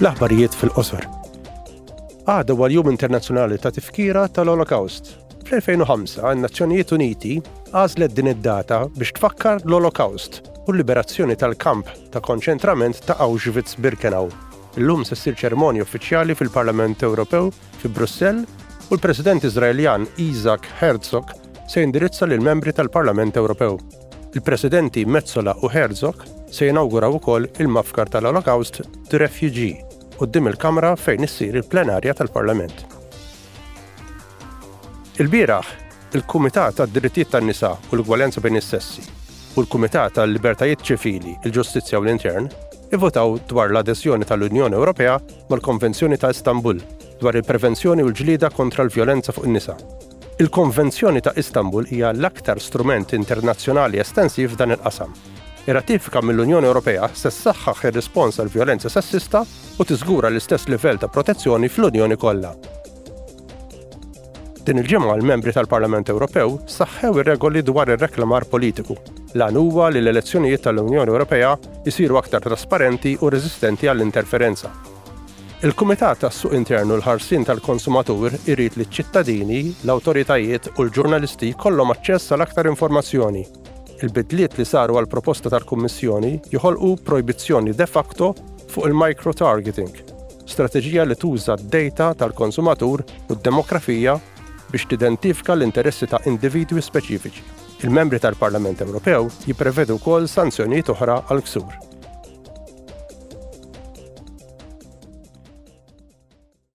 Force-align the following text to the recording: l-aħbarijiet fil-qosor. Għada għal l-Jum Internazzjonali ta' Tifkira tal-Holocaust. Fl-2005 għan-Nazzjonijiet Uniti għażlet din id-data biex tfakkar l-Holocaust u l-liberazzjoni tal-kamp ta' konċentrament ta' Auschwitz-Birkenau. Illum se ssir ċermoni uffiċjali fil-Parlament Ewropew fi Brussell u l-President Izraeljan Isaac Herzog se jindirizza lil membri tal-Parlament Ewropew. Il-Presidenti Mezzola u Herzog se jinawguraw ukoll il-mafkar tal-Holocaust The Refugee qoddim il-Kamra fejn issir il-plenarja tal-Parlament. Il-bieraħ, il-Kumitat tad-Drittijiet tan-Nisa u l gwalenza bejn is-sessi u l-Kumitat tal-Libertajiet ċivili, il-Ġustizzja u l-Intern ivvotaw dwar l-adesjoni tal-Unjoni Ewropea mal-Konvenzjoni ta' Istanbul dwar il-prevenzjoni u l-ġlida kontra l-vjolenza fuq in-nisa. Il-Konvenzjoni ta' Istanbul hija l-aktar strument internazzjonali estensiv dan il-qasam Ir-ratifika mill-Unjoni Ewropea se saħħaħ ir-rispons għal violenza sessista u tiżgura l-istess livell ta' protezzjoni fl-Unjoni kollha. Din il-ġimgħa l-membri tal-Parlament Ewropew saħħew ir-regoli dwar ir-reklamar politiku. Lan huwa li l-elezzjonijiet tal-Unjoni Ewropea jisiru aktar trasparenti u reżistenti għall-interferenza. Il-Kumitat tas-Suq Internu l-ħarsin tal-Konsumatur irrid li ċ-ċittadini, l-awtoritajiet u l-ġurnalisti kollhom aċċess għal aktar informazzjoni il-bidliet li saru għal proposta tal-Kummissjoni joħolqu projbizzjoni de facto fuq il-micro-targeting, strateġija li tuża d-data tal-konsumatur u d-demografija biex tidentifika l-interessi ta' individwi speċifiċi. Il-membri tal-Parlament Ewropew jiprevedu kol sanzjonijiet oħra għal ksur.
l-aħbarijiet 0.00 0.52
fil-qosor. 0.54 1.04
Għada 2.28 2.52
għal 2.54 2.66
l-Jum 2.72 2.90
Internazzjonali 2.92 3.56
ta' 3.60 3.70
Tifkira 3.72 4.26
tal-Holocaust. 4.28 5.14
Fl-2005 5.48 6.18
għan-Nazzjonijiet 6.26 6.92
Uniti 6.96 7.38
għażlet 7.72 8.12
din 8.16 8.28
id-data 8.34 8.82
biex 8.98 9.14
tfakkar 9.16 9.62
l-Holocaust 9.64 10.42
u 10.66 10.74
l-liberazzjoni 10.74 11.36
tal-kamp 11.40 11.88
ta' 12.12 12.20
konċentrament 12.20 13.04
ta' 13.08 13.16
Auschwitz-Birkenau. 13.24 14.28
Illum 14.76 15.06
se 15.08 15.16
ssir 15.16 15.38
ċermoni 15.40 15.80
uffiċjali 15.86 16.36
fil-Parlament 16.36 17.00
Ewropew 17.06 17.48
fi 17.80 17.88
Brussell 17.88 18.42
u 18.92 18.98
l-President 18.98 19.46
Izraeljan 19.48 20.04
Isaac 20.20 20.66
Herzog 20.82 21.32
se 21.72 21.80
jindirizza 21.80 22.28
lil 22.28 22.44
membri 22.44 22.74
tal-Parlament 22.76 23.38
Ewropew. 23.40 23.78
Il-Presidenti 24.36 25.06
Mezzola 25.08 25.54
u 25.64 25.70
Herzog 25.72 26.26
se 26.52 26.68
jinawguraw 26.68 27.16
ukoll 27.16 27.48
il-mafkar 27.56 28.10
tal-Holocaust 28.12 28.82
The 29.08 29.22
Refugee 29.24 29.85
qoddim 30.16 30.46
il-Kamra 30.48 30.96
fejn 30.96 31.26
issir 31.28 31.56
il-plenarja 31.60 32.14
tal-Parlament. 32.16 32.78
Il-bieraħ, 35.20 35.68
il-Kumitat 36.16 36.80
tad-Drittijiet 36.80 37.30
tan-Nisa 37.36 37.74
u 37.92 37.98
l 38.00 38.04
gwalenza 38.06 38.40
bejn 38.40 38.56
is-sessi 38.60 39.04
u 39.56 39.62
l-Kumitat 39.62 40.16
tal-Libertajiet 40.18 40.82
ċivili, 40.90 41.36
il-Ġustizzja 41.46 42.00
u 42.00 42.04
l-Intern 42.04 42.48
ivvotaw 42.96 43.36
dwar 43.50 43.72
l-adesjoni 43.74 44.24
tal-Unjoni 44.28 44.76
Ewropea 44.80 45.18
mal-Konvenzjoni 45.52 46.16
ta' 46.20 46.32
Istanbul 46.32 46.80
dwar 47.20 47.34
il-prevenzjoni 47.36 48.04
u 48.04 48.10
l-ġlida 48.12 48.50
kontra 48.56 48.84
l-vjolenza 48.86 49.34
fuq 49.36 49.48
in-nisa. 49.50 49.76
Il-Konvenzjoni 50.40 51.22
ta' 51.24 51.32
Istanbul 51.36 51.88
hija 51.92 52.10
l-aktar 52.16 52.60
strument 52.60 53.12
internazzjonali 53.16 54.00
estensiv 54.00 54.56
dan 54.56 54.76
il-qasam 54.76 55.12
Ir-ratifika 55.66 56.20
mill-Unjoni 56.22 56.68
Ewropea 56.68 57.08
se 57.12 57.30
saħħaħ 57.34 57.88
ir-rispons 57.88 58.36
għal 58.38 58.50
violenza 58.54 58.90
sessista 58.92 59.40
u 59.42 59.86
tiżgura 59.88 60.28
l-istess 60.30 60.68
livell 60.70 61.00
ta' 61.02 61.08
protezzjoni 61.10 61.66
fl-Unjoni 61.66 62.14
kollha. 62.22 62.52
Din 64.66 64.78
il-ġimgħa 64.82 65.16
l-membri 65.18 65.50
tal-Parlament 65.56 66.12
Ewropew 66.14 66.54
saħħew 66.70 67.18
ir-regoli 67.24 67.64
dwar 67.66 67.90
ir-reklamar 67.96 68.46
politiku. 68.52 68.94
Lan 69.34 69.58
huwa 69.58 69.90
li 69.90 70.04
l-elezzjonijiet 70.04 70.62
tal-Unjoni 70.68 71.16
Ewropea 71.16 71.56
jisiru 71.82 72.20
aktar 72.22 72.46
trasparenti 72.46 73.16
u 73.20 73.32
reżistenti 73.34 73.90
għall-interferenza. 73.90 74.70
Il-Kumitat 75.66 76.22
tas-Suq 76.28 76.54
Internu 76.54 77.00
l-ħarsin 77.00 77.42
tal-Konsumatur 77.50 78.30
irrid 78.46 78.78
li 78.78 78.86
ċ-ċittadini, 78.86 79.62
l-awtoritajiet 79.82 80.76
u 80.76 80.84
l-ġurnalisti 80.86 81.56
kollhom 81.58 81.90
aċċess 81.98 82.30
għal 82.38 82.46
aktar 82.50 82.70
informazzjoni 82.70 83.65
il-bidliet 84.04 84.56
li 84.60 84.64
saru 84.68 84.98
għal 84.98 85.08
proposta 85.08 85.48
tal-Kummissjoni 85.52 86.34
joħolqu 86.52 86.90
projbizzjoni 87.06 87.72
de 87.76 87.86
facto 87.88 88.32
fuq 88.72 88.90
il-micro-targeting, 88.90 89.94
strateġija 90.48 91.06
li 91.06 91.16
tuża 91.20 91.56
d-data 91.60 92.10
tal-konsumatur 92.24 93.04
u 93.06 93.32
d-demografija 93.36 94.18
biex 94.72 94.88
tidentifika 94.90 95.54
l-interessi 95.54 96.08
ta' 96.10 96.18
individwi 96.26 96.82
speċifiċi. 96.82 97.44
Il-membri 97.86 98.18
tal-Parlament 98.20 98.80
Ewropew 98.84 99.28
jiprevedu 99.48 100.00
kol 100.02 100.26
sanzjonijiet 100.30 100.92
oħra 100.96 101.20
għal 101.32 101.44
ksur. 101.46 101.85